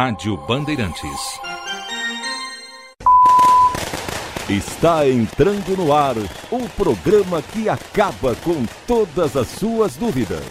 Rádio 0.00 0.36
Bandeirantes. 0.36 1.40
Está 4.48 5.08
entrando 5.08 5.76
no 5.76 5.92
ar 5.92 6.14
o 6.52 6.68
programa 6.76 7.42
que 7.42 7.68
acaba 7.68 8.36
com 8.36 8.64
todas 8.86 9.36
as 9.36 9.48
suas 9.48 9.96
dúvidas. 9.96 10.44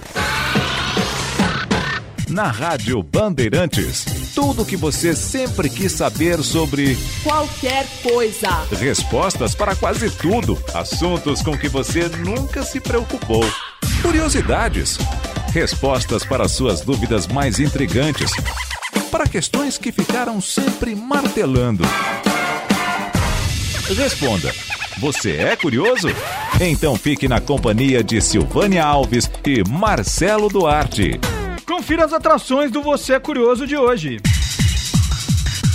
Na 2.27 2.51
Rádio 2.51 3.01
Bandeirantes, 3.01 4.33
tudo 4.35 4.63
o 4.63 4.65
que 4.65 4.75
você 4.75 5.15
sempre 5.15 5.69
quis 5.69 5.93
saber 5.93 6.43
sobre 6.43 6.97
qualquer 7.23 7.87
coisa. 8.03 8.49
Respostas 8.77 9.55
para 9.55 9.77
quase 9.77 10.09
tudo, 10.09 10.61
assuntos 10.73 11.41
com 11.41 11.57
que 11.57 11.69
você 11.69 12.09
nunca 12.09 12.63
se 12.63 12.81
preocupou. 12.81 13.45
Curiosidades, 14.01 14.97
respostas 15.53 16.25
para 16.25 16.49
suas 16.49 16.81
dúvidas 16.81 17.27
mais 17.27 17.61
intrigantes, 17.61 18.29
questões 19.27 19.77
que 19.77 19.91
ficaram 19.91 20.39
sempre 20.41 20.95
martelando. 20.95 21.83
Responda. 23.95 24.53
Você 24.99 25.37
é 25.37 25.55
curioso? 25.55 26.07
Então 26.59 26.95
fique 26.95 27.27
na 27.27 27.39
companhia 27.39 28.03
de 28.03 28.19
Silvânia 28.19 28.83
Alves 28.83 29.29
e 29.45 29.63
Marcelo 29.69 30.49
Duarte. 30.49 31.19
Confira 31.65 32.05
as 32.05 32.13
atrações 32.13 32.71
do 32.71 32.81
Você 32.81 33.13
é 33.13 33.19
Curioso 33.19 33.67
de 33.67 33.77
hoje. 33.77 34.17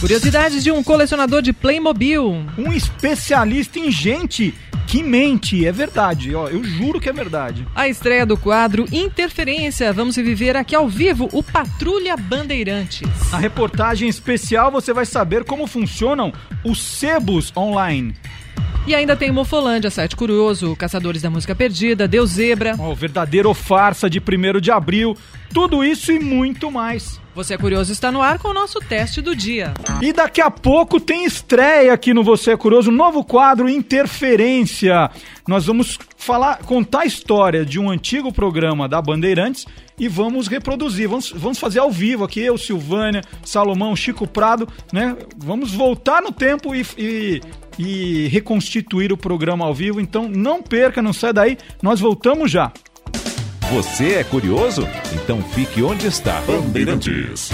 Curiosidades 0.01 0.65
de 0.65 0.73
um 0.73 0.82
colecionador 0.82 1.41
de 1.41 1.52
Playmobil. 1.52 2.45
Um 2.59 2.73
especialista 2.73 3.79
em 3.79 3.91
gente 3.91 4.52
que 4.92 5.02
mente, 5.02 5.66
é 5.66 5.73
verdade, 5.73 6.34
ó, 6.34 6.48
eu 6.48 6.62
juro 6.62 7.01
que 7.01 7.09
é 7.09 7.12
verdade. 7.14 7.66
A 7.74 7.88
estreia 7.88 8.27
do 8.27 8.37
quadro 8.37 8.84
Interferência, 8.92 9.91
vamos 9.91 10.16
viver 10.16 10.55
aqui 10.55 10.74
ao 10.74 10.87
vivo, 10.87 11.30
o 11.32 11.42
Patrulha 11.42 12.15
Bandeirantes. 12.15 13.09
Na 13.30 13.38
reportagem 13.38 14.06
especial 14.06 14.70
você 14.70 14.92
vai 14.92 15.06
saber 15.06 15.45
como 15.45 15.66
funcionam 15.66 16.30
os 16.62 16.82
sebos 16.82 17.51
online. 17.57 18.15
E 18.85 18.97
ainda 18.97 19.15
tem 19.15 19.30
Mofolândia, 19.30 19.91
site 19.91 20.16
curioso, 20.16 20.75
Caçadores 20.75 21.23
da 21.23 21.30
Música 21.30 21.55
Perdida, 21.55 22.09
Deus 22.09 22.30
Zebra. 22.30 22.75
O 22.77 22.95
verdadeiro 22.97 23.55
farsa 23.55 24.11
de 24.11 24.19
1 24.19 24.61
de 24.61 24.73
abril, 24.73 25.16
tudo 25.55 25.85
isso 25.85 26.11
e 26.11 26.19
muito 26.19 26.69
mais. 26.69 27.21
Você 27.35 27.55
é 27.55 27.59
Curioso 27.59 27.93
está 27.93 28.13
no 28.13 28.21
ar 28.21 28.38
com 28.38 28.49
o 28.49 28.53
nosso 28.53 28.79
teste 28.80 29.23
do 29.23 29.35
dia. 29.35 29.73
E 30.03 30.13
daqui 30.13 30.41
a 30.41 30.51
pouco 30.51 31.01
tem 31.01 31.25
estreia 31.25 31.93
aqui 31.93 32.13
no 32.13 32.25
Você 32.25 32.51
é 32.51 32.57
Curioso, 32.57 32.91
um 32.91 32.95
novo 32.95 33.25
quadro 33.25 33.69
Interferência. 33.69 35.09
Nós 35.47 35.65
vamos 35.65 35.99
falar, 36.16 36.59
contar 36.59 37.01
a 37.01 37.07
história 37.07 37.65
de 37.65 37.79
um 37.79 37.88
antigo 37.88 38.33
programa 38.33 38.88
da 38.88 39.01
Bandeirantes 39.01 39.65
e 39.99 40.09
vamos 40.09 40.47
reproduzir. 40.47 41.09
Vamos, 41.09 41.33
vamos 41.35 41.59
fazer 41.59 41.79
ao 41.79 41.91
vivo 41.91 42.25
aqui, 42.25 42.41
eu, 42.41 42.59
Silvânia, 42.59 43.23
Salomão, 43.45 43.97
Chico 43.97 44.27
Prado, 44.27 44.69
né? 44.93 45.16
Vamos 45.38 45.73
voltar 45.73 46.21
no 46.21 46.33
tempo 46.33 46.75
e, 46.75 46.85
e, 46.99 47.41
e 47.78 48.28
reconstituir 48.28 49.12
o 49.12 49.16
programa 49.16 49.65
ao 49.65 49.74
vivo. 49.74 50.01
Então 50.01 50.28
não 50.28 50.62
perca, 50.62 51.02
não 51.02 51.12
sai 51.12 51.32
daí, 51.32 51.59
nós 51.82 52.01
voltamos 52.01 52.51
já. 52.51 52.73
Você 53.73 54.14
é 54.16 54.24
curioso? 54.24 54.87
Então 55.14 55.40
fique 55.42 55.82
onde 55.82 56.06
está. 56.06 56.40
Bandeirantes. 56.42 57.51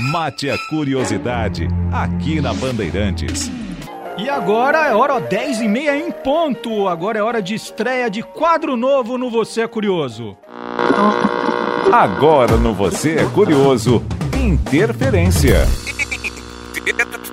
Mate 0.00 0.50
a 0.50 0.56
curiosidade 0.68 1.68
aqui 1.92 2.40
na 2.40 2.52
Bandeirantes. 2.54 3.50
E 4.16 4.28
agora 4.28 4.88
é 4.88 4.94
hora 4.94 5.20
10 5.20 5.60
e 5.60 5.68
meia 5.68 5.96
em 5.96 6.10
ponto. 6.10 6.88
Agora 6.88 7.18
é 7.18 7.22
hora 7.22 7.40
de 7.40 7.54
estreia 7.54 8.10
de 8.10 8.20
quadro 8.22 8.76
novo 8.76 9.16
no 9.16 9.30
Você 9.30 9.60
é 9.60 9.68
Curioso. 9.68 10.36
Agora 11.92 12.56
no 12.56 12.74
Você 12.74 13.16
é 13.16 13.24
Curioso, 13.26 14.04
Interferência. 14.36 15.66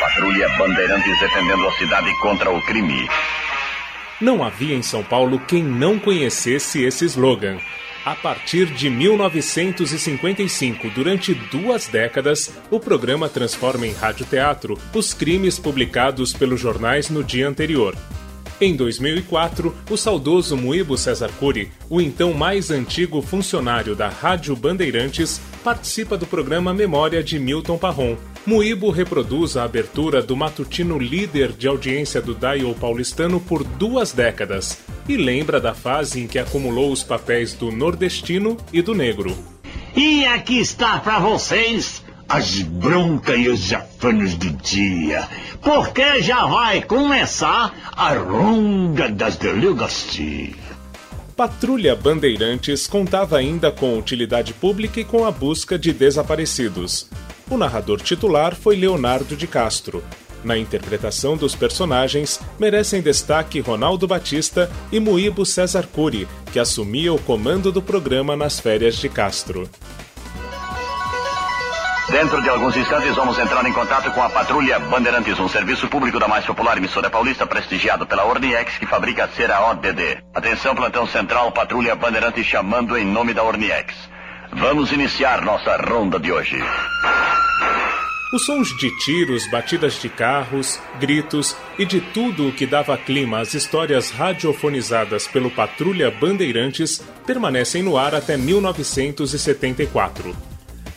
Patrulha 0.00 0.48
Bandeirantes 0.58 1.20
defendendo 1.20 1.66
a 1.66 1.72
cidade 1.72 2.14
contra 2.20 2.50
o 2.50 2.60
crime. 2.62 3.08
Não 4.20 4.44
havia 4.44 4.74
em 4.74 4.82
São 4.82 5.02
Paulo 5.02 5.40
quem 5.40 5.62
não 5.62 5.98
conhecesse 5.98 6.82
esse 6.82 7.04
slogan. 7.06 7.58
A 8.04 8.16
partir 8.16 8.66
de 8.66 8.90
1955, 8.90 10.90
durante 10.90 11.34
duas 11.34 11.86
décadas, 11.86 12.50
o 12.68 12.80
programa 12.80 13.28
transforma 13.28 13.86
em 13.86 13.92
radioteatro 13.92 14.76
os 14.92 15.14
crimes 15.14 15.56
publicados 15.56 16.32
pelos 16.32 16.60
jornais 16.60 17.08
no 17.08 17.22
dia 17.22 17.48
anterior. 17.48 17.96
Em 18.60 18.74
2004, 18.74 19.72
o 19.88 19.96
saudoso 19.96 20.56
Muibo 20.56 20.98
Cesar 20.98 21.30
Cury, 21.38 21.70
o 21.88 22.00
então 22.00 22.34
mais 22.34 22.72
antigo 22.72 23.22
funcionário 23.22 23.94
da 23.94 24.08
Rádio 24.08 24.56
Bandeirantes, 24.56 25.40
participa 25.62 26.16
do 26.16 26.26
programa 26.26 26.74
Memória 26.74 27.22
de 27.22 27.38
Milton 27.38 27.78
Parron. 27.78 28.16
Muibo 28.44 28.90
reproduz 28.90 29.56
a 29.56 29.62
abertura 29.62 30.20
do 30.20 30.36
matutino 30.36 30.98
líder 30.98 31.52
de 31.52 31.68
audiência 31.68 32.20
do 32.20 32.34
Dial 32.34 32.74
paulistano 32.74 33.40
por 33.40 33.62
duas 33.62 34.12
décadas 34.12 34.80
e 35.08 35.16
lembra 35.16 35.60
da 35.60 35.74
fase 35.74 36.20
em 36.20 36.26
que 36.26 36.40
acumulou 36.40 36.90
os 36.90 37.04
papéis 37.04 37.54
do 37.54 37.70
nordestino 37.70 38.56
e 38.72 38.82
do 38.82 38.94
negro. 38.94 39.36
E 39.94 40.24
aqui 40.26 40.58
está 40.58 40.98
para 40.98 41.20
vocês 41.20 42.02
as 42.28 42.62
broncas 42.62 43.38
e 43.38 43.48
os 43.48 43.60
jafanos 43.60 44.34
do 44.34 44.50
dia, 44.50 45.28
porque 45.60 46.20
já 46.20 46.44
vai 46.46 46.82
começar 46.82 47.92
a 47.92 48.14
ronda 48.14 49.08
das 49.08 49.36
delegacias. 49.36 50.56
Patrulha 51.36 51.94
Bandeirantes 51.94 52.86
contava 52.86 53.38
ainda 53.38 53.70
com 53.70 53.96
utilidade 53.96 54.52
pública 54.52 55.00
e 55.00 55.04
com 55.04 55.24
a 55.24 55.30
busca 55.30 55.78
de 55.78 55.92
desaparecidos. 55.92 57.08
O 57.52 57.58
narrador 57.58 58.00
titular 58.00 58.54
foi 58.54 58.76
Leonardo 58.76 59.36
de 59.36 59.46
Castro. 59.46 60.02
Na 60.42 60.56
interpretação 60.56 61.36
dos 61.36 61.54
personagens, 61.54 62.40
merecem 62.58 63.02
destaque 63.02 63.60
Ronaldo 63.60 64.08
Batista 64.08 64.72
e 64.90 64.98
Muíbo 64.98 65.44
César 65.44 65.86
Cury, 65.86 66.26
que 66.50 66.58
assumia 66.58 67.12
o 67.12 67.18
comando 67.18 67.70
do 67.70 67.82
programa 67.82 68.34
nas 68.34 68.58
férias 68.58 68.96
de 68.96 69.06
Castro. 69.06 69.68
Dentro 72.08 72.40
de 72.40 72.48
alguns 72.48 72.74
instantes 72.74 73.14
vamos 73.14 73.38
entrar 73.38 73.66
em 73.66 73.72
contato 73.74 74.10
com 74.12 74.22
a 74.22 74.30
Patrulha 74.30 74.78
Bandeirantes, 74.78 75.38
um 75.38 75.48
serviço 75.48 75.86
público 75.88 76.18
da 76.18 76.26
mais 76.26 76.46
popular 76.46 76.78
emissora 76.78 77.10
paulista 77.10 77.46
prestigiado 77.46 78.06
pela 78.06 78.24
Orniex 78.24 78.78
que 78.78 78.86
fabrica 78.86 79.24
a 79.26 79.28
cera 79.28 79.60
ODD. 79.68 80.24
Atenção, 80.32 80.74
plantão 80.74 81.06
central, 81.06 81.52
Patrulha 81.52 81.94
Bandeirantes 81.94 82.46
chamando 82.46 82.96
em 82.96 83.04
nome 83.04 83.34
da 83.34 83.44
Orniex. 83.44 83.94
Vamos 84.54 84.92
iniciar 84.92 85.42
nossa 85.42 85.76
ronda 85.76 86.18
de 86.20 86.30
hoje. 86.30 86.62
Os 88.32 88.46
sons 88.46 88.74
de 88.78 88.90
tiros, 88.96 89.46
batidas 89.50 90.00
de 90.00 90.08
carros, 90.08 90.80
gritos 90.98 91.54
e 91.78 91.84
de 91.84 92.00
tudo 92.00 92.48
o 92.48 92.52
que 92.52 92.64
dava 92.66 92.96
clima 92.96 93.40
às 93.40 93.52
histórias 93.52 94.10
radiofonizadas 94.10 95.28
pelo 95.28 95.50
Patrulha 95.50 96.10
Bandeirantes 96.10 97.04
permanecem 97.26 97.82
no 97.82 97.98
ar 97.98 98.14
até 98.14 98.38
1974. 98.38 100.34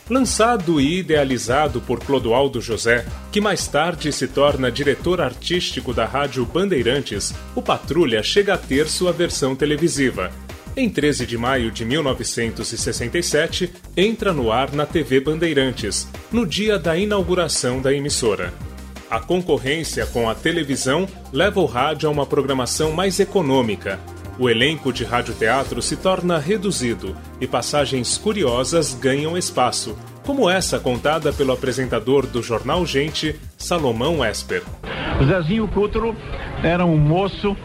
Lançado 0.09 0.79
e 0.79 0.99
idealizado 0.99 1.81
por 1.81 1.99
Clodoaldo 1.99 2.61
José, 2.61 3.05
que 3.33 3.41
mais 3.41 3.67
tarde 3.67 4.13
se 4.13 4.29
torna 4.29 4.71
diretor 4.71 5.19
artístico 5.19 5.93
da 5.93 6.05
Rádio 6.05 6.45
Bandeirantes, 6.45 7.33
o 7.53 7.61
Patrulha 7.61 8.23
chega 8.23 8.53
a 8.53 8.57
ter 8.57 8.87
sua 8.87 9.11
versão 9.11 9.57
televisiva. 9.57 10.31
Em 10.77 10.89
13 10.89 11.25
de 11.25 11.37
maio 11.37 11.71
de 11.71 11.85
1967, 11.85 13.71
entra 13.95 14.33
no 14.33 14.51
ar 14.51 14.73
na 14.73 14.85
TV 14.85 15.21
Bandeirantes, 15.21 16.05
no 16.29 16.45
dia 16.45 16.77
da 16.77 16.97
inauguração 16.97 17.81
da 17.81 17.93
emissora. 17.93 18.53
A 19.09 19.21
concorrência 19.21 20.05
com 20.05 20.29
a 20.29 20.35
televisão 20.35 21.07
leva 21.31 21.61
o 21.61 21.65
rádio 21.65 22.09
a 22.09 22.11
uma 22.11 22.25
programação 22.25 22.91
mais 22.91 23.21
econômica, 23.21 23.99
o 24.37 24.49
elenco 24.49 24.91
de 24.91 25.05
radioteatro 25.05 25.81
se 25.81 25.95
torna 25.95 26.37
reduzido 26.37 27.15
e 27.39 27.47
passagens 27.47 28.17
curiosas 28.17 28.93
ganham 28.93 29.37
espaço, 29.37 29.97
como 30.25 30.49
essa 30.49 30.77
contada 30.77 31.31
pelo 31.31 31.53
apresentador 31.53 32.27
do 32.27 32.43
jornal 32.43 32.85
Gente, 32.85 33.39
Salomão 33.57 34.25
Esper. 34.25 34.61
Zezinho 35.25 35.69
Cutro 35.69 36.13
era 36.61 36.85
um 36.85 36.97
moço 36.97 37.55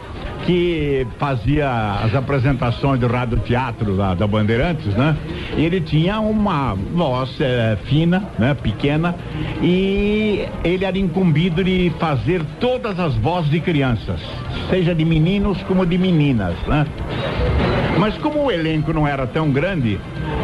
que 0.45 1.05
fazia 1.17 1.69
as 2.03 2.13
apresentações 2.15 2.99
do 2.99 3.07
rádio 3.07 3.39
teatro 3.39 3.95
da, 3.95 4.13
da 4.13 4.27
Bandeirantes, 4.27 4.93
né? 4.95 5.15
Ele 5.55 5.81
tinha 5.81 6.19
uma 6.19 6.75
voz 6.75 7.39
é, 7.39 7.77
fina, 7.85 8.23
né? 8.37 8.53
Pequena 8.53 9.15
e 9.61 10.45
ele 10.63 10.85
era 10.85 10.97
incumbido 10.97 11.63
de 11.63 11.91
fazer 11.99 12.43
todas 12.59 12.99
as 12.99 13.15
vozes 13.15 13.49
de 13.49 13.59
crianças, 13.59 14.19
seja 14.69 14.93
de 14.95 15.05
meninos 15.05 15.61
como 15.63 15.85
de 15.85 15.97
meninas, 15.97 16.55
né? 16.67 16.85
Mas 17.97 18.17
como 18.17 18.45
o 18.45 18.51
elenco 18.51 18.93
não 18.93 19.07
era 19.07 19.27
tão 19.27 19.51
grande, 19.51 19.99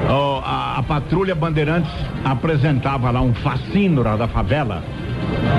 a, 0.08 0.78
a 0.78 0.84
patrulha 0.84 1.34
Bandeirantes 1.34 1.92
apresentava 2.24 3.10
lá 3.10 3.22
um 3.22 3.34
fascínora 3.34 4.18
da 4.18 4.28
favela 4.28 4.84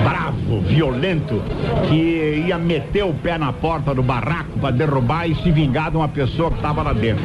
bravo, 0.02 0.60
violento, 0.62 1.42
que 1.88 2.44
ia 2.46 2.58
meter 2.58 3.04
o 3.04 3.14
pé 3.14 3.38
na 3.38 3.52
porta 3.52 3.94
do 3.94 4.02
barraco 4.02 4.58
para 4.58 4.70
derrubar 4.70 5.28
e 5.28 5.34
se 5.36 5.50
vingar 5.50 5.90
de 5.90 5.96
uma 5.96 6.08
pessoa 6.08 6.50
que 6.50 6.56
estava 6.56 6.82
lá 6.82 6.92
dentro. 6.92 7.24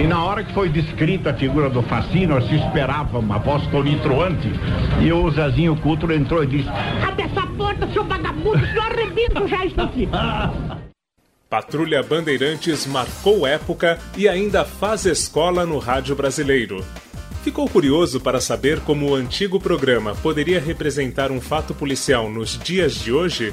E 0.00 0.06
na 0.06 0.24
hora 0.24 0.44
que 0.44 0.52
foi 0.52 0.68
descrita 0.68 1.30
a 1.30 1.34
figura 1.34 1.68
do 1.68 1.82
Facino, 1.82 2.40
se 2.42 2.54
esperava 2.54 3.18
uma 3.18 3.38
voz 3.38 3.66
tonitroante, 3.68 4.50
e 5.00 5.12
o 5.12 5.30
Zezinho 5.30 5.76
Cultro 5.76 6.12
entrou 6.12 6.42
e 6.42 6.46
disse: 6.46 6.68
Abre 7.06 7.24
essa 7.24 7.46
porta, 7.46 7.88
seu 7.92 8.04
vagabundo, 8.04 8.66
senão 8.66 8.82
arrebento 8.82 9.46
já 9.48 9.64
isso 9.64 9.80
aqui. 9.80 10.08
Patrulha 11.52 12.02
Bandeirantes 12.02 12.86
marcou 12.86 13.46
época 13.46 13.98
e 14.16 14.26
ainda 14.26 14.64
faz 14.64 15.04
escola 15.04 15.66
no 15.66 15.78
rádio 15.78 16.16
brasileiro. 16.16 16.82
Ficou 17.42 17.68
curioso 17.68 18.20
para 18.20 18.40
saber 18.40 18.78
como 18.80 19.10
o 19.10 19.14
antigo 19.16 19.58
programa 19.58 20.14
poderia 20.14 20.60
representar 20.60 21.32
um 21.32 21.40
fato 21.40 21.74
policial 21.74 22.30
nos 22.30 22.56
dias 22.56 22.94
de 22.94 23.12
hoje? 23.12 23.52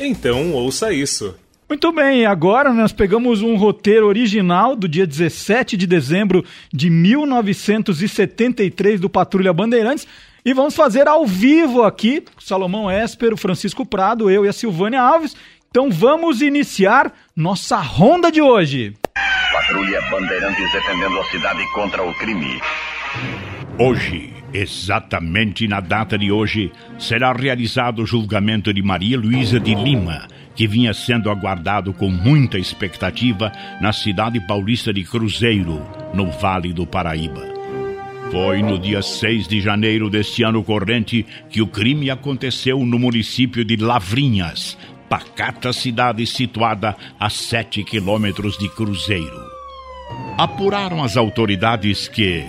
Então 0.00 0.52
ouça 0.52 0.90
isso. 0.90 1.34
Muito 1.68 1.92
bem, 1.92 2.24
agora 2.24 2.72
nós 2.72 2.92
pegamos 2.92 3.42
um 3.42 3.56
roteiro 3.56 4.06
original 4.06 4.74
do 4.74 4.88
dia 4.88 5.06
17 5.06 5.76
de 5.76 5.86
dezembro 5.86 6.42
de 6.72 6.88
1973 6.88 9.00
do 9.00 9.10
Patrulha 9.10 9.52
Bandeirantes 9.52 10.06
e 10.42 10.54
vamos 10.54 10.74
fazer 10.74 11.06
ao 11.06 11.26
vivo 11.26 11.82
aqui, 11.82 12.24
Salomão 12.38 12.90
Esper, 12.90 13.36
Francisco 13.36 13.84
Prado, 13.84 14.30
eu 14.30 14.46
e 14.46 14.48
a 14.48 14.52
Silvânia 14.52 15.02
Alves. 15.02 15.36
Então 15.68 15.90
vamos 15.90 16.40
iniciar 16.40 17.12
nossa 17.34 17.76
ronda 17.76 18.32
de 18.32 18.40
hoje. 18.40 18.94
Patrulha 19.52 20.00
Bandeirantes 20.10 20.72
defendendo 20.72 21.18
a 21.18 21.24
cidade 21.24 21.62
contra 21.74 22.02
o 22.02 22.14
crime. 22.14 22.58
Hoje, 23.78 24.32
exatamente 24.52 25.68
na 25.68 25.80
data 25.80 26.16
de 26.16 26.32
hoje, 26.32 26.72
será 26.98 27.32
realizado 27.32 28.02
o 28.02 28.06
julgamento 28.06 28.72
de 28.72 28.82
Maria 28.82 29.18
Luísa 29.18 29.60
de 29.60 29.74
Lima, 29.74 30.26
que 30.54 30.66
vinha 30.66 30.94
sendo 30.94 31.30
aguardado 31.30 31.92
com 31.92 32.08
muita 32.08 32.58
expectativa 32.58 33.52
na 33.80 33.92
cidade 33.92 34.40
paulista 34.46 34.92
de 34.92 35.04
Cruzeiro, 35.04 35.82
no 36.14 36.30
Vale 36.30 36.72
do 36.72 36.86
Paraíba. 36.86 37.42
Foi 38.30 38.62
no 38.62 38.78
dia 38.78 39.02
6 39.02 39.46
de 39.46 39.60
janeiro 39.60 40.10
deste 40.10 40.42
ano 40.42 40.64
corrente 40.64 41.24
que 41.50 41.60
o 41.62 41.66
crime 41.66 42.10
aconteceu 42.10 42.84
no 42.84 42.98
município 42.98 43.64
de 43.64 43.76
Lavrinhas, 43.76 44.76
pacata 45.08 45.72
cidade 45.72 46.26
situada 46.26 46.96
a 47.20 47.30
7 47.30 47.84
quilômetros 47.84 48.58
de 48.58 48.68
Cruzeiro. 48.70 49.46
Apuraram 50.38 51.04
as 51.04 51.16
autoridades 51.16 52.08
que 52.08 52.44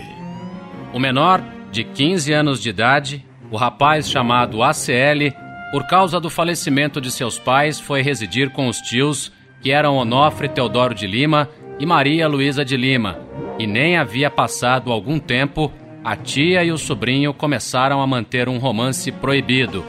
o 0.97 0.99
menor, 0.99 1.43
de 1.71 1.83
15 1.83 2.33
anos 2.33 2.59
de 2.59 2.69
idade, 2.69 3.23
o 3.51 3.55
rapaz 3.55 4.09
chamado 4.09 4.63
ACL, 4.63 5.31
por 5.71 5.85
causa 5.85 6.19
do 6.19 6.27
falecimento 6.27 6.99
de 6.99 7.11
seus 7.11 7.37
pais, 7.37 7.79
foi 7.79 8.01
residir 8.01 8.49
com 8.49 8.67
os 8.67 8.77
tios, 8.77 9.31
que 9.61 9.71
eram 9.71 9.95
Onofre 9.95 10.49
Teodoro 10.49 10.95
de 10.95 11.05
Lima 11.05 11.47
e 11.79 11.85
Maria 11.85 12.27
Luísa 12.27 12.65
de 12.65 12.75
Lima, 12.75 13.19
e 13.59 13.67
nem 13.67 13.95
havia 13.95 14.31
passado 14.31 14.91
algum 14.91 15.19
tempo, 15.19 15.71
a 16.03 16.15
tia 16.15 16.63
e 16.63 16.71
o 16.71 16.79
sobrinho 16.79 17.31
começaram 17.31 18.01
a 18.01 18.07
manter 18.07 18.49
um 18.49 18.57
romance 18.57 19.11
proibido, 19.11 19.85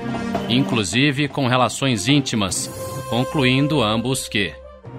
inclusive 0.46 1.26
com 1.26 1.46
relações 1.46 2.06
íntimas, 2.06 2.70
concluindo 3.08 3.82
ambos 3.82 4.28
que. 4.28 4.52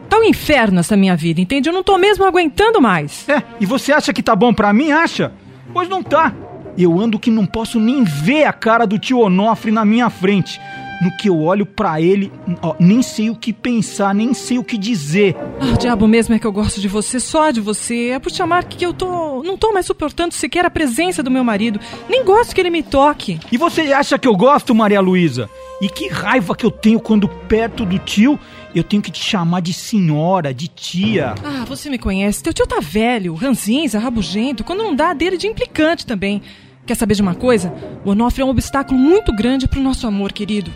Tá 0.09 0.17
um 0.17 0.23
inferno 0.23 0.79
essa 0.79 0.97
minha 0.97 1.15
vida, 1.15 1.39
entende? 1.39 1.69
Eu 1.69 1.73
não 1.73 1.83
tô 1.83 1.99
mesmo 1.99 2.25
aguentando 2.25 2.81
mais. 2.81 3.29
É, 3.29 3.43
e 3.59 3.65
você 3.67 3.91
acha 3.91 4.11
que 4.11 4.23
tá 4.23 4.35
bom 4.35 4.51
pra 4.51 4.73
mim, 4.73 4.91
acha? 4.91 5.31
Pois 5.73 5.89
não 5.89 6.01
tá. 6.03 6.33
Eu 6.77 6.99
ando 6.99 7.19
que 7.19 7.29
não 7.29 7.45
posso 7.45 7.79
nem 7.79 8.03
ver 8.03 8.45
a 8.45 8.53
cara 8.53 8.85
do 8.85 8.97
tio 8.97 9.19
Onofre 9.19 9.71
na 9.71 9.83
minha 9.83 10.09
frente. 10.09 10.59
No 11.01 11.15
que 11.15 11.29
eu 11.29 11.39
olho 11.41 11.65
para 11.65 12.01
ele, 12.01 12.29
ó, 12.61 12.75
nem 12.77 13.01
sei 13.01 13.29
o 13.29 13.35
que 13.35 13.53
pensar, 13.53 14.13
nem 14.13 14.33
sei 14.33 14.57
o 14.57 14.63
que 14.63 14.77
dizer. 14.77 15.33
Ah, 15.57 15.73
o 15.73 15.77
diabo 15.77 16.05
mesmo 16.09 16.35
é 16.35 16.39
que 16.39 16.45
eu 16.45 16.51
gosto 16.51 16.81
de 16.81 16.89
você, 16.89 17.21
só 17.21 17.51
de 17.51 17.61
você. 17.61 18.09
É 18.09 18.19
por 18.19 18.29
te 18.29 18.41
amar 18.41 18.65
que 18.65 18.85
eu 18.85 18.93
tô. 18.93 19.41
Não 19.41 19.57
tô 19.57 19.71
mais 19.71 19.85
suportando 19.85 20.33
sequer 20.33 20.65
a 20.65 20.69
presença 20.69 21.23
do 21.23 21.31
meu 21.31 21.43
marido. 21.43 21.79
Nem 22.09 22.25
gosto 22.25 22.53
que 22.53 22.59
ele 22.59 22.69
me 22.69 22.83
toque. 22.83 23.39
E 23.49 23.57
você 23.57 23.93
acha 23.93 24.19
que 24.19 24.27
eu 24.27 24.35
gosto, 24.35 24.75
Maria 24.75 24.99
Luísa? 24.99 25.49
E 25.81 25.87
que 25.87 26.09
raiva 26.09 26.53
que 26.53 26.65
eu 26.65 26.71
tenho 26.71 26.99
quando 26.99 27.29
perto 27.29 27.85
do 27.85 27.97
tio 27.97 28.37
eu 28.73 28.83
tenho 28.83 29.01
que 29.01 29.11
te 29.11 29.23
chamar 29.23 29.61
de 29.61 29.73
senhora, 29.73 30.53
de 30.53 30.67
tia. 30.67 31.35
Ah, 31.43 31.65
você 31.65 31.89
me 31.89 31.97
conhece. 31.97 32.43
Teu 32.43 32.53
tio 32.53 32.67
tá 32.67 32.79
velho, 32.79 33.33
ranzinza, 33.33 33.99
rabugento. 33.99 34.63
Quando 34.63 34.83
não 34.83 34.95
dá, 34.95 35.13
dele 35.13 35.37
de 35.37 35.47
implicante 35.47 36.05
também. 36.05 36.41
Quer 36.85 36.95
saber 36.95 37.15
de 37.15 37.21
uma 37.21 37.35
coisa? 37.35 37.73
O 38.05 38.11
Onofre 38.11 38.41
é 38.41 38.45
um 38.45 38.49
obstáculo 38.49 38.99
muito 38.99 39.33
grande 39.33 39.67
pro 39.67 39.81
nosso 39.81 40.07
amor, 40.07 40.31
querido. 40.31 40.71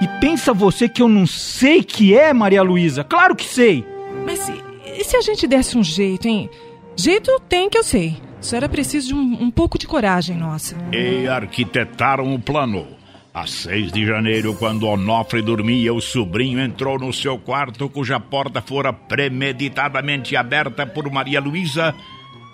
E 0.00 0.08
pensa 0.20 0.52
você 0.52 0.88
que 0.88 1.02
eu 1.02 1.08
não 1.08 1.26
sei 1.26 1.82
que 1.82 2.16
é, 2.16 2.32
Maria 2.32 2.62
Luísa? 2.62 3.04
Claro 3.04 3.36
que 3.36 3.44
sei! 3.44 3.84
Mas 4.24 4.48
e, 4.48 5.00
e, 5.00 5.04
se 5.04 5.16
a 5.16 5.20
gente 5.20 5.46
desse 5.46 5.78
um 5.78 5.82
jeito, 5.82 6.26
hein? 6.26 6.50
Jeito 6.96 7.40
tem 7.48 7.70
que 7.70 7.78
eu 7.78 7.84
sei. 7.84 8.16
Só 8.40 8.56
era 8.56 8.68
preciso 8.68 9.08
de 9.08 9.14
um, 9.14 9.44
um 9.44 9.50
pouco 9.50 9.78
de 9.78 9.86
coragem, 9.86 10.36
nossa. 10.36 10.76
E 10.92 11.28
arquitetaram 11.28 12.34
o 12.34 12.38
plano. 12.40 12.86
A 13.34 13.46
6 13.46 13.92
de 13.92 14.04
janeiro, 14.04 14.54
quando 14.54 14.86
Onofre 14.86 15.40
dormia, 15.40 15.94
o 15.94 16.02
sobrinho 16.02 16.60
entrou 16.60 16.98
no 16.98 17.10
seu 17.14 17.38
quarto, 17.38 17.88
cuja 17.88 18.20
porta 18.20 18.60
fora 18.60 18.92
premeditadamente 18.92 20.36
aberta 20.36 20.86
por 20.86 21.10
Maria 21.10 21.40
Luísa 21.40 21.94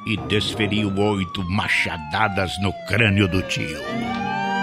e 0.07 0.17
desferiu 0.29 0.97
oito 0.97 1.43
machadadas 1.51 2.53
no 2.63 2.73
crânio 2.87 3.27
do 3.27 3.43
tio. 3.43 3.77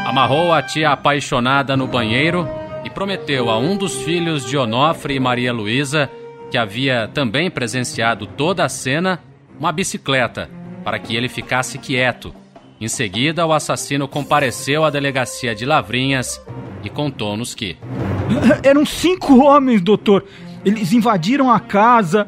Amarrou 0.06 0.54
a 0.54 0.62
tia 0.62 0.92
apaixonada 0.92 1.76
no 1.76 1.86
banheiro 1.86 2.48
e 2.86 2.90
prometeu 2.90 3.50
a 3.50 3.58
um 3.58 3.76
dos 3.76 4.02
filhos 4.04 4.46
de 4.46 4.56
Onofre 4.56 5.16
e 5.16 5.20
Maria 5.20 5.52
Luísa, 5.52 6.10
que 6.50 6.58
havia 6.58 7.10
também 7.14 7.52
presenciado 7.52 8.26
toda 8.26 8.64
a 8.64 8.70
cena, 8.70 9.20
uma 9.60 9.74
bicicleta 9.74 10.50
para 10.82 10.98
que 10.98 11.14
ele 11.14 11.28
ficasse 11.28 11.78
quieto 11.78 12.34
em 12.80 12.88
seguida, 12.90 13.46
o 13.46 13.54
assassino 13.54 14.08
compareceu 14.08 14.84
à 14.84 14.90
delegacia 14.90 15.56
de 15.56 15.66
Lavrinhas 15.66 16.42
e 16.84 16.90
contou-nos 16.90 17.56
que. 17.56 17.78
Eram 18.64 18.86
cinco 18.86 19.38
homens, 19.44 19.82
doutor. 19.82 20.26
Eles 20.66 20.92
invadiram 20.92 21.52
a 21.52 21.60
casa, 21.60 22.28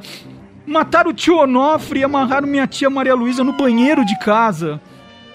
mataram 0.65 1.09
o 1.09 1.13
tio 1.13 1.37
Onofre 1.37 1.99
e 1.99 2.03
amarraram 2.03 2.47
minha 2.47 2.67
tia 2.67 2.89
Maria 2.89 3.15
Luísa 3.15 3.43
no 3.43 3.53
banheiro 3.53 4.05
de 4.05 4.17
casa. 4.19 4.79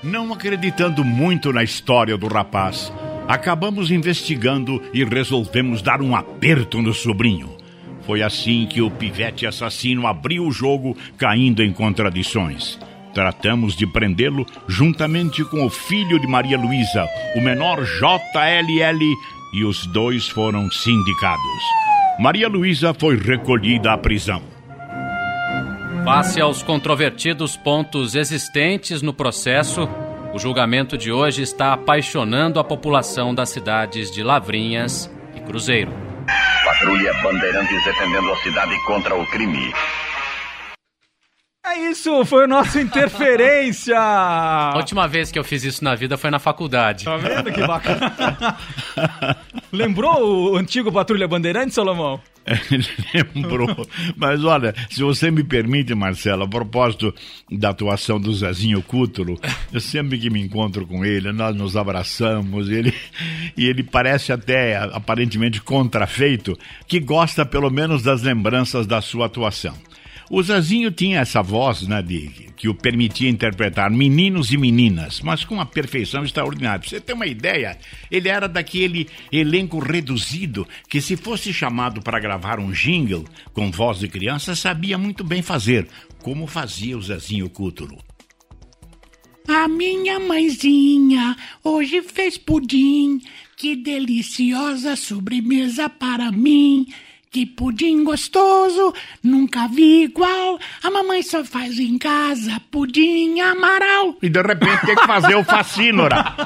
Não 0.03 0.33
acreditando 0.33 1.05
muito 1.05 1.53
na 1.53 1.63
história 1.63 2.17
do 2.17 2.27
rapaz, 2.27 2.93
acabamos 3.29 3.91
investigando 3.91 4.81
e 4.95 5.05
resolvemos 5.05 5.83
dar 5.83 6.01
um 6.01 6.17
aperto 6.17 6.81
no 6.81 6.95
sobrinho. 6.95 7.57
Foi 8.03 8.23
assim 8.23 8.67
que 8.67 8.81
o 8.81 8.91
pivete 8.91 9.47
assassino 9.47 10.07
abriu 10.07 10.45
o 10.45 10.51
jogo, 10.51 10.97
caindo 11.17 11.63
em 11.63 11.73
contradições. 11.73 12.79
Tratamos 13.15 13.77
de 13.77 13.87
prendê-lo 13.87 14.47
juntamente 14.67 15.45
com 15.45 15.67
o 15.67 15.71
filho 15.71 16.19
de 16.19 16.27
Maria 16.27 16.59
Luísa, 16.59 17.07
o 17.37 17.41
menor 17.41 17.85
JLL, 17.85 19.01
e 19.55 19.65
os 19.65 19.87
dois 19.87 20.29
foram 20.29 20.71
sindicados. 20.71 21.63
Maria 22.19 22.49
Luísa 22.49 22.95
foi 22.95 23.17
recolhida 23.17 23.93
à 23.93 23.99
prisão. 23.99 24.43
Face 26.05 26.41
aos 26.41 26.63
controvertidos 26.63 27.57
pontos 27.57 28.15
existentes 28.15 29.03
no 29.03 29.13
processo, 29.15 29.89
o 30.33 30.39
julgamento 30.39 30.97
de 30.97 31.13
hoje 31.13 31.43
está 31.43 31.75
apaixonando 31.75 32.59
a 32.59 32.65
população 32.65 33.35
das 33.35 33.51
cidades 33.51 34.11
de 34.11 34.23
Lavrinhas 34.23 35.11
e 35.37 35.41
Cruzeiro. 35.41 35.93
Patrulha 36.65 37.13
Bandeirantes 37.23 37.85
defendendo 37.85 38.33
a 38.33 38.37
cidade 38.37 38.75
contra 38.85 39.15
o 39.15 39.27
crime. 39.27 39.73
É 41.73 41.91
isso, 41.91 42.23
foi 42.27 42.45
o 42.45 42.49
nosso 42.49 42.79
Interferência! 42.79 43.99
A 43.99 44.77
última 44.77 45.09
vez 45.09 45.33
que 45.33 45.39
eu 45.39 45.45
fiz 45.45 45.65
isso 45.65 45.83
na 45.83 45.95
vida 45.95 46.19
foi 46.19 46.31
na 46.31 46.39
faculdade. 46.39 47.07
Tá 47.07 47.17
vendo 47.17 47.51
que 47.51 47.67
bacana? 47.67 48.59
Lembrou 49.73 50.53
o 50.53 50.57
antigo 50.59 50.93
Patrulha 50.93 51.27
Bandeirante, 51.27 51.73
Salomão? 51.73 52.21
Lembrou. 53.35 53.89
Mas 54.15 54.45
olha, 54.45 54.75
se 54.91 55.03
você 55.03 55.31
me 55.31 55.43
permite, 55.43 55.95
Marcelo, 55.95 56.43
a 56.43 56.49
propósito 56.49 57.15
da 57.51 57.71
atuação 57.71 58.21
do 58.21 58.35
Zezinho 58.35 58.83
Cútulo, 58.83 59.41
eu 59.73 59.81
sempre 59.81 60.19
que 60.19 60.29
me 60.29 60.43
encontro 60.43 60.87
com 60.87 61.03
ele, 61.03 61.33
nós 61.33 61.57
nos 61.57 61.75
abraçamos, 61.75 62.69
e 62.69 62.75
ele, 62.75 62.95
e 63.57 63.65
ele 63.65 63.83
parece 63.83 64.31
até 64.31 64.77
aparentemente 64.77 65.59
contrafeito, 65.63 66.55
que 66.87 67.01
gosta 67.01 67.47
pelo 67.47 67.71
menos 67.71 68.03
das 68.03 68.21
lembranças 68.21 68.87
da 68.87 69.01
sua 69.01 69.25
atuação. 69.25 69.75
O 70.35 70.43
Zezinho 70.43 70.91
tinha 70.91 71.21
essa 71.21 71.43
voz, 71.43 71.83
né, 71.83 72.01
de, 72.01 72.31
que 72.57 72.67
o 72.67 72.75
permitia 72.75 73.29
interpretar 73.29 73.91
meninos 73.91 74.51
e 74.51 74.57
meninas, 74.57 75.21
mas 75.21 75.45
com 75.45 75.57
uma 75.57 75.67
perfeição 75.67 76.25
extraordinária. 76.25 76.81
Pra 76.81 76.89
você 76.89 77.03
ter 77.03 77.13
uma 77.13 77.27
ideia, 77.27 77.79
ele 78.11 78.31
era 78.31 78.49
daquele 78.49 79.07
elenco 79.31 79.79
reduzido 79.79 80.67
que, 80.89 81.03
se 81.03 81.19
fosse 81.19 81.53
chamado 81.53 82.01
para 82.01 82.19
gravar 82.19 82.59
um 82.59 82.73
jingle 82.73 83.27
com 83.53 83.71
voz 83.71 83.99
de 83.99 84.09
criança, 84.09 84.57
sabia 84.57 84.97
muito 84.97 85.23
bem 85.23 85.43
fazer, 85.43 85.87
como 86.23 86.47
fazia 86.47 86.97
o 86.97 87.03
Zezinho 87.03 87.51
Cútulo. 87.51 88.03
A 89.47 89.69
minha 89.69 90.19
mãezinha 90.19 91.37
hoje 91.63 92.01
fez 92.01 92.39
pudim, 92.39 93.21
que 93.55 93.77
deliciosa 93.77 94.97
sobremesa 94.97 95.91
para 95.91 96.33
mim. 96.33 96.87
Que 97.33 97.47
pudim 97.47 98.05
gostoso, 98.05 98.93
nunca 99.25 99.67
vi 99.67 100.03
igual. 100.03 100.59
A 100.83 100.91
mamãe 100.91 101.23
só 101.23 101.43
faz 101.43 101.79
em 101.79 101.97
casa 101.97 102.61
pudim 102.71 103.41
amaral. 103.41 104.17
E 104.21 104.29
de 104.29 104.43
repente 104.43 104.85
tem 104.85 104.95
que 104.95 105.07
fazer 105.07 105.35
o 105.35 105.43
Facínora. 105.43 106.37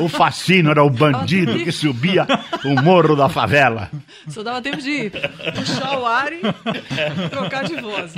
O 0.00 0.08
Facínora, 0.08 0.82
o 0.82 0.88
bandido 0.88 1.62
que 1.62 1.70
subia 1.70 2.26
o 2.64 2.82
morro 2.82 3.14
da 3.14 3.28
favela. 3.28 3.90
Só 4.28 4.42
dava 4.42 4.62
tempo 4.62 4.78
de 4.78 5.10
puxar 5.54 5.98
o 5.98 6.06
ar 6.06 6.32
e 6.32 6.40
trocar 7.30 7.64
de 7.64 7.76
voz. 7.76 8.14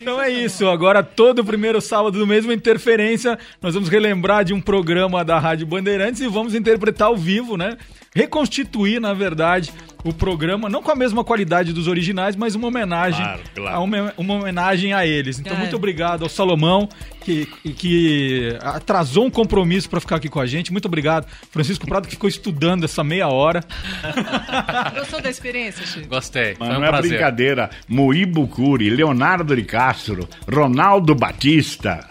Então 0.00 0.20
é 0.20 0.30
isso, 0.30 0.68
agora 0.68 1.02
todo 1.02 1.44
primeiro 1.44 1.80
sábado 1.80 2.18
do 2.18 2.26
mês, 2.26 2.44
uma 2.44 2.54
interferência, 2.54 3.38
nós 3.62 3.74
vamos 3.74 3.88
relembrar 3.88 4.44
de 4.44 4.52
um 4.52 4.60
programa 4.60 5.24
da 5.24 5.38
Rádio 5.38 5.66
Bandeirantes 5.66 6.20
e 6.20 6.28
vamos 6.28 6.54
interpretar 6.54 7.08
ao 7.08 7.16
vivo, 7.16 7.56
né? 7.56 7.76
Reconstituir, 8.14 9.00
na 9.00 9.14
verdade, 9.14 9.72
o 10.04 10.12
programa, 10.12 10.68
não 10.68 10.82
com 10.82 10.90
a 10.90 10.96
mesma 10.96 11.22
qualidade 11.22 11.72
dos 11.72 11.86
originais, 11.86 12.34
mas 12.34 12.54
uma 12.56 12.66
homenagem, 12.68 13.22
Claro, 13.22 13.40
claro. 13.54 13.76
a 13.76 13.80
uma, 13.80 14.14
uma 14.16 14.34
homenagem 14.34 14.92
a 14.92 15.06
eles. 15.06 15.38
Então, 15.38 15.54
É. 15.54 15.58
muito 15.58 15.76
obrigado 15.76 16.22
ao 16.24 16.28
Salomão, 16.28 16.88
que, 17.22 17.46
que 17.76 18.56
atrasou 18.62 19.26
um 19.26 19.30
compromisso 19.30 19.88
para 19.88 20.00
ficar 20.00 20.16
aqui 20.16 20.28
com 20.28 20.40
a 20.40 20.46
gente. 20.46 20.72
Muito 20.72 20.86
obrigado, 20.86 21.26
Francisco 21.52 21.86
Prado, 21.86 22.06
que 22.06 22.14
ficou 22.14 22.28
estudando 22.28 22.82
essa 22.84 23.04
meia 23.04 23.28
hora. 23.28 23.60
Gostou 24.98 25.20
da 25.20 25.30
experiência, 25.30 25.86
Chico? 25.86 26.08
Gostei, 26.08 26.56
Mas 26.58 26.68
foi 26.68 26.76
um 26.76 26.80
não 26.80 26.86
é 26.86 26.88
prazer. 26.88 27.10
brincadeira. 27.10 27.70
Moíbo 27.88 28.48
Curi, 28.48 28.90
Leonardo 28.90 29.54
de 29.54 29.62
Castro, 29.62 30.28
Ronaldo 30.52 31.14
Batista, 31.14 32.08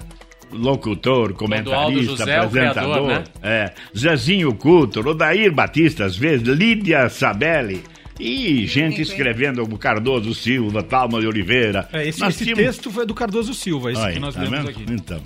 locutor, 0.51 1.33
comentarista, 1.33 2.03
José, 2.17 2.39
o 2.39 2.43
apresentador. 2.43 2.93
criador, 3.05 3.07
né? 3.07 3.23
É, 3.41 3.73
Zezinho 3.97 4.53
Couto, 4.55 4.99
Odair 5.07 5.51
Batista, 5.53 6.05
às 6.05 6.15
vezes, 6.17 6.47
Lídia 6.47 7.09
Sabelli. 7.09 7.83
E 8.19 8.67
gente 8.67 9.01
escrevendo 9.01 9.61
como 9.61 9.77
Cardoso 9.77 10.33
Silva, 10.35 10.83
Talma 10.83 11.21
de 11.21 11.27
Oliveira. 11.27 11.87
É, 11.93 12.05
esse 12.05 12.21
esse 12.25 12.43
tínhamos- 12.43 12.65
texto 12.65 12.91
foi 12.91 13.05
do 13.05 13.13
Cardoso 13.13 13.53
Silva, 13.53 13.93
esse 13.93 14.01
Aí, 14.01 14.13
que 14.15 14.19
nós 14.19 14.35
tá 14.35 14.41
lemos 14.41 14.57
vendo? 14.59 14.69
aqui. 14.69 14.85
Então. 14.91 15.21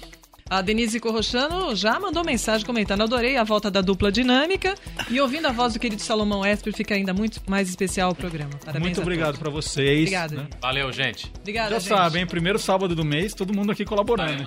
A 0.53 0.61
Denise 0.61 0.99
Corrochano 0.99 1.75
já 1.75 1.99
mandou 1.99 2.23
mensagem 2.23 2.63
comentando. 2.63 3.01
Adorei 3.01 3.37
a 3.37 3.43
volta 3.43 3.71
da 3.71 3.81
dupla 3.81 4.11
dinâmica. 4.11 4.75
E 5.09 5.19
ouvindo 5.19 5.47
a 5.47 5.51
voz 5.51 5.73
do 5.73 5.79
querido 5.79 5.99
Salomão 5.99 6.45
Esper, 6.45 6.71
fica 6.71 6.93
ainda 6.93 7.11
muito 7.11 7.41
mais 7.49 7.67
especial 7.67 8.11
o 8.11 8.15
programa. 8.15 8.51
Parabéns 8.63 8.83
Muito 8.83 9.01
obrigado 9.01 9.39
para 9.39 9.49
vocês. 9.49 10.01
Obrigada. 10.01 10.35
né? 10.35 10.47
Valeu, 10.61 10.91
gente. 10.93 11.31
Obrigada, 11.39 11.71
Já 11.71 11.79
gente. 11.79 11.87
sabem, 11.89 12.27
primeiro 12.27 12.59
sábado 12.59 12.95
do 12.95 13.03
mês, 13.03 13.33
todo 13.33 13.51
mundo 13.51 13.71
aqui 13.71 13.83
colaborando. 13.83 14.45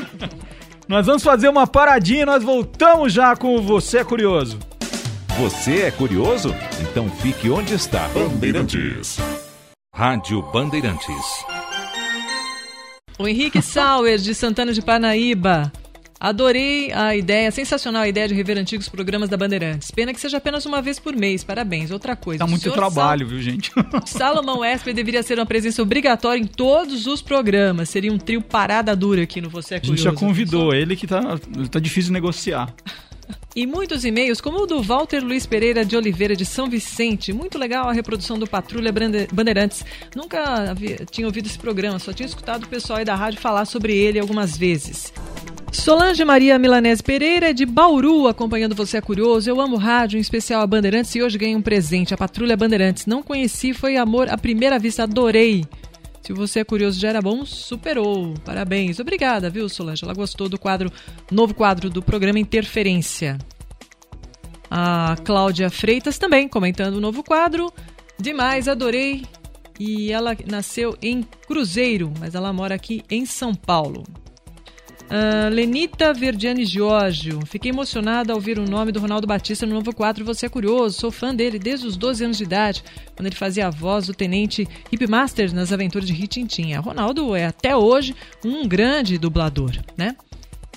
nós 0.88 1.04
vamos 1.04 1.22
fazer 1.22 1.50
uma 1.50 1.66
paradinha 1.66 2.22
e 2.22 2.24
nós 2.24 2.42
voltamos 2.42 3.12
já 3.12 3.36
com 3.36 3.56
o 3.56 3.62
Você 3.62 3.98
é 3.98 4.04
Curioso. 4.04 4.58
Você 5.38 5.82
é 5.82 5.90
curioso? 5.90 6.54
Então 6.80 7.10
fique 7.10 7.50
onde 7.50 7.74
está. 7.74 8.08
Bandeirantes. 8.08 9.18
Rádio 9.94 10.40
Bandeirantes. 10.50 11.44
O 13.20 13.28
Henrique 13.28 13.60
Sauer, 13.62 14.18
de 14.18 14.34
Santana 14.34 14.72
de 14.72 14.82
Parnaíba. 14.82 15.70
Adorei 16.22 16.92
a 16.92 17.16
ideia, 17.16 17.50
sensacional 17.50 18.02
a 18.02 18.08
ideia 18.08 18.28
de 18.28 18.34
rever 18.34 18.58
antigos 18.58 18.90
programas 18.90 19.30
da 19.30 19.38
Bandeirantes. 19.38 19.90
Pena 19.90 20.12
que 20.12 20.20
seja 20.20 20.36
apenas 20.36 20.66
uma 20.66 20.82
vez 20.82 20.98
por 20.98 21.16
mês. 21.16 21.42
Parabéns. 21.42 21.90
Outra 21.90 22.14
coisa. 22.14 22.40
Dá 22.40 22.44
o 22.44 22.48
muito 22.48 22.70
trabalho, 22.72 23.26
viu, 23.26 23.40
gente? 23.40 23.70
Sal- 23.72 24.04
Salomão 24.36 24.62
Esper 24.62 24.92
deveria 24.92 25.22
ser 25.22 25.38
uma 25.38 25.46
presença 25.46 25.80
obrigatória 25.82 26.38
em 26.38 26.44
todos 26.46 27.06
os 27.06 27.22
programas. 27.22 27.88
Seria 27.88 28.12
um 28.12 28.18
trio 28.18 28.42
parada 28.42 28.94
dura 28.94 29.22
aqui 29.22 29.40
no 29.40 29.48
Você 29.48 29.74
é 29.74 29.76
A 29.78 29.80
gente 29.80 29.86
Curioso. 29.88 30.04
já 30.04 30.12
convidou 30.12 30.74
ele 30.74 30.94
que 30.94 31.06
tá, 31.06 31.38
tá 31.70 31.78
difícil 31.80 32.12
negociar. 32.12 32.68
E 33.54 33.66
muitos 33.66 34.04
e-mails, 34.04 34.40
como 34.40 34.62
o 34.62 34.66
do 34.66 34.82
Walter 34.82 35.20
Luiz 35.24 35.46
Pereira 35.46 35.84
de 35.84 35.96
Oliveira 35.96 36.36
de 36.36 36.44
São 36.44 36.68
Vicente. 36.68 37.32
Muito 37.32 37.58
legal 37.58 37.88
a 37.88 37.92
reprodução 37.92 38.38
do 38.38 38.46
Patrulha 38.46 38.92
Bandeirantes. 39.32 39.84
Nunca 40.14 40.70
havia- 40.70 41.04
tinha 41.10 41.26
ouvido 41.26 41.46
esse 41.46 41.58
programa, 41.58 41.98
só 41.98 42.12
tinha 42.12 42.26
escutado 42.26 42.64
o 42.64 42.68
pessoal 42.68 42.98
aí 43.00 43.04
da 43.04 43.14
rádio 43.14 43.40
falar 43.40 43.64
sobre 43.64 43.96
ele 43.96 44.18
algumas 44.18 44.56
vezes. 44.56 45.12
Solange 45.72 46.24
Maria 46.24 46.58
Milanese 46.58 47.00
Pereira 47.02 47.54
de 47.54 47.64
Bauru, 47.64 48.26
acompanhando 48.26 48.74
Você 48.74 48.96
é 48.96 49.00
Curioso. 49.00 49.48
Eu 49.48 49.60
amo 49.60 49.76
rádio, 49.76 50.16
em 50.18 50.20
especial 50.20 50.62
a 50.62 50.66
Bandeirantes, 50.66 51.14
e 51.14 51.22
hoje 51.22 51.38
ganhei 51.38 51.54
um 51.54 51.62
presente, 51.62 52.12
a 52.12 52.16
Patrulha 52.16 52.56
Bandeirantes. 52.56 53.06
Não 53.06 53.22
conheci, 53.22 53.72
foi 53.72 53.96
amor 53.96 54.28
à 54.28 54.36
primeira 54.36 54.80
vista, 54.80 55.04
adorei. 55.04 55.64
Se 56.22 56.32
você 56.32 56.60
é 56.60 56.64
curioso 56.64 57.00
já 57.00 57.08
era 57.08 57.22
bom, 57.22 57.44
superou. 57.44 58.34
Parabéns. 58.44 59.00
Obrigada, 59.00 59.50
viu, 59.50 59.68
Solange? 59.68 60.04
Ela 60.04 60.14
gostou 60.14 60.48
do 60.48 60.58
quadro, 60.58 60.92
novo 61.30 61.54
quadro 61.54 61.88
do 61.88 62.02
programa 62.02 62.38
Interferência. 62.38 63.38
A 64.70 65.16
Cláudia 65.24 65.68
Freitas 65.70 66.18
também 66.18 66.46
comentando 66.46 66.96
o 66.96 67.00
novo 67.00 67.24
quadro. 67.24 67.72
Demais, 68.18 68.68
adorei. 68.68 69.24
E 69.78 70.12
ela 70.12 70.36
nasceu 70.46 70.96
em 71.00 71.22
Cruzeiro, 71.22 72.12
mas 72.18 72.34
ela 72.34 72.52
mora 72.52 72.74
aqui 72.74 73.02
em 73.10 73.24
São 73.24 73.54
Paulo. 73.54 74.04
Ah, 75.12 75.48
Lenita 75.50 76.12
Verdiane 76.14 76.64
Giorgio. 76.64 77.40
Fiquei 77.44 77.70
emocionada 77.72 78.32
ao 78.32 78.36
ouvir 78.38 78.58
o 78.58 78.64
nome 78.64 78.92
do 78.92 79.00
Ronaldo 79.00 79.26
Batista 79.26 79.66
no 79.66 79.74
novo 79.74 79.92
quadro 79.94 80.24
Você 80.24 80.46
é 80.46 80.48
Curioso. 80.48 80.98
Sou 81.00 81.10
fã 81.10 81.34
dele 81.34 81.58
desde 81.58 81.86
os 81.86 81.96
12 81.96 82.24
anos 82.24 82.38
de 82.38 82.44
idade, 82.44 82.84
quando 83.16 83.26
ele 83.26 83.34
fazia 83.34 83.66
a 83.66 83.70
voz 83.70 84.06
do 84.06 84.14
tenente 84.14 84.68
Hipmaster 84.92 85.52
nas 85.52 85.72
aventuras 85.72 86.06
de 86.06 86.14
Ritintim. 86.14 86.74
O 86.76 86.80
Ronaldo 86.80 87.34
é 87.34 87.46
até 87.46 87.74
hoje 87.76 88.14
um 88.44 88.66
grande 88.68 89.18
dublador, 89.18 89.72
né? 89.96 90.14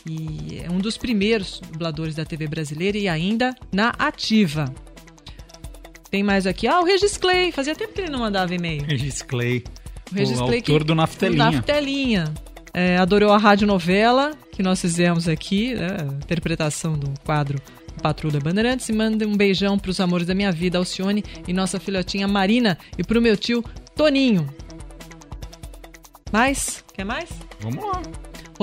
E 0.06 0.62
é 0.66 0.70
um 0.70 0.80
dos 0.80 0.98
primeiros 0.98 1.62
dubladores 1.72 2.16
da 2.16 2.26
TV 2.26 2.48
brasileira 2.48 2.98
e 2.98 3.08
ainda 3.08 3.56
na 3.72 3.90
ativa. 4.00 4.66
Tem 6.10 6.24
mais 6.24 6.46
aqui. 6.46 6.68
Ah, 6.68 6.80
o 6.80 6.84
Regis 6.86 7.18
Clay. 7.18 7.52
Fazia 7.52 7.76
tempo 7.76 7.94
que 7.94 8.02
ele 8.02 8.12
não 8.12 8.20
mandava 8.20 8.54
e-mail. 8.54 8.84
Regis 8.84 9.22
Clay. 9.22 9.64
O 10.12 10.16
Regis 10.16 10.40
o 10.40 10.46
Clay 10.46 10.60
autor 10.60 10.80
que- 10.82 10.86
do 10.88 10.96
Naftelinha. 10.96 11.52
Naftelinha. 11.52 12.34
É, 12.74 12.98
adorou 12.98 13.32
a 13.32 13.38
radionovela 13.38 14.32
que 14.52 14.64
nós 14.64 14.82
fizemos 14.82 15.28
aqui, 15.28 15.76
né, 15.76 15.98
interpretação 16.24 16.98
do 16.98 17.14
quadro 17.24 17.62
Patrulha 18.02 18.40
Bandeirantes. 18.40 18.90
E 18.90 18.94
manda 18.94 19.28
um 19.28 19.38
beijão 19.38 19.78
para 19.78 19.92
os 19.92 20.00
amores 20.00 20.26
da 20.26 20.34
minha 20.34 20.52
vida, 20.52 20.78
Alcione 20.78 21.24
e 21.48 21.54
nossa 21.54 21.80
filhotinha 21.80 22.28
Marina. 22.28 22.78
E 22.98 23.04
para 23.04 23.20
o 23.20 23.22
meu 23.22 23.38
tio 23.38 23.64
Toninho. 23.96 24.48
Mais? 26.32 26.84
Quer 26.94 27.06
mais? 27.06 27.30
Vamos 27.62 27.86
lá. 27.86 28.02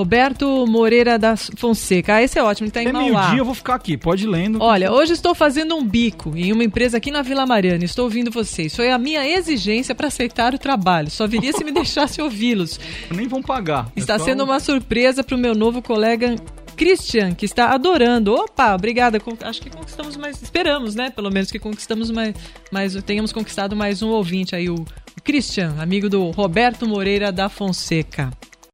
Roberto 0.01 0.65
Moreira 0.67 1.19
da 1.19 1.35
Fonseca. 1.37 2.15
Ah, 2.15 2.23
esse 2.23 2.39
é 2.39 2.43
ótimo, 2.43 2.65
ele 2.65 2.69
está 2.69 2.81
em 2.81 2.87
Até 2.87 2.93
Mauá. 2.93 3.21
meio-dia 3.21 3.39
eu 3.39 3.45
vou 3.45 3.53
ficar 3.53 3.75
aqui, 3.75 3.95
pode 3.95 4.23
ir 4.23 4.27
lendo. 4.27 4.59
Olha, 4.59 4.91
hoje 4.91 5.13
estou 5.13 5.35
fazendo 5.35 5.75
um 5.75 5.85
bico 5.85 6.33
em 6.35 6.51
uma 6.51 6.63
empresa 6.63 6.97
aqui 6.97 7.11
na 7.11 7.21
Vila 7.21 7.45
Mariana. 7.45 7.85
Estou 7.85 8.05
ouvindo 8.05 8.31
vocês. 8.31 8.75
Foi 8.75 8.89
a 8.89 8.97
minha 8.97 9.25
exigência 9.27 9.93
para 9.93 10.07
aceitar 10.07 10.55
o 10.55 10.57
trabalho. 10.57 11.11
Só 11.11 11.27
viria 11.27 11.53
se 11.53 11.63
me 11.63 11.71
deixasse 11.71 12.19
ouvi-los. 12.19 12.79
Nem 13.13 13.27
vão 13.27 13.43
pagar. 13.43 13.91
Está 13.95 14.15
É 14.15 14.17
só 14.17 14.25
sendo 14.25 14.41
um- 14.41 14.47
uma 14.47 14.59
surpresa 14.59 15.23
para 15.23 15.35
o 15.35 15.39
meu 15.39 15.53
novo 15.53 15.83
colega 15.83 16.35
Christian, 16.75 17.33
que 17.35 17.45
está 17.45 17.69
adorando. 17.73 18.33
Opa, 18.33 18.73
obrigada. 18.73 19.21
Acho 19.41 19.61
que 19.61 19.69
conquistamos 19.69 20.17
mais. 20.17 20.41
Esperamos, 20.41 20.95
né? 20.95 21.11
Pelo 21.11 21.29
menos 21.29 21.51
que 21.51 21.59
conquistamos 21.59 22.09
mais. 22.09 22.33
mais 22.71 22.95
tenhamos 23.03 23.31
conquistado 23.31 23.75
mais 23.75 24.01
um 24.01 24.09
ouvinte 24.09 24.55
aí, 24.55 24.67
o, 24.67 24.73
o 24.75 25.21
Christian, 25.23 25.75
amigo 25.79 26.09
do 26.09 26.31
Roberto 26.31 26.87
Moreira 26.87 27.31
da 27.31 27.49
Fonseca. 27.49 28.31